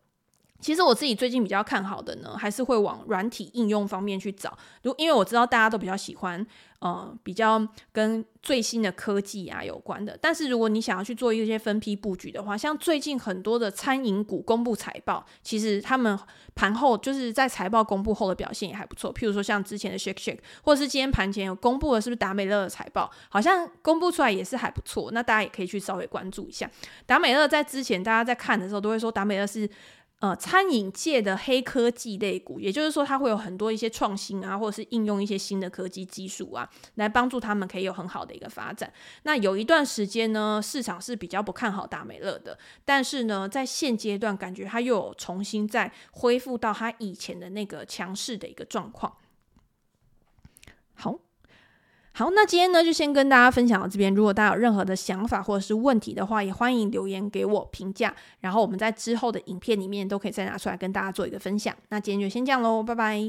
[0.60, 4.58] 其实我自己最近比较看好的呢，还是会往软体应用方面去找。
[4.84, 6.46] 如因为我知道大家都比较喜欢，
[6.80, 10.18] 呃，比较跟最新的科技啊有关的。
[10.22, 16.18] 但是如果你想要去做一些分批布局的话，像最近很多的餐饮股公布财报，其实他们
[16.56, 19.14] 盘后就是在财报公布后的表现也还不错。
[19.14, 25.10] 譬如说像之前的 Shake Shake，或者是今天盘前有公布的，是不是达美乐的财报，好像公布出来也是还不错。
[25.12, 26.70] 那大家也可以去稍微关注一下。
[27.06, 29.70] 达美乐在之前大家在看的时候都会说达美乐是。
[30.20, 38.92] 呃，餐饮界的黑科技类股，也就是说，它会有很多一些创新啊，或者是应用一些新的科技技术啊，来帮助他们可以有很好的一个发展。
[39.24, 49.16] 那有一段时间呢，市场是比较不看好达美乐的，但是呢，在现阶段感觉它又有重新再恢复到它以前的那个强势的一个状况。
[50.96, 51.29] 好。
[52.20, 54.14] 好，那今天呢，就先跟大家分享到这边。
[54.14, 61.74] 如果大家有任何的想法或者是问题的话，也欢迎留言给我评价，然后我们在之后的影片里面都可以再拿出来跟大家做一个分享。
[61.88, 63.24] 那今天就先这样喽，拜拜。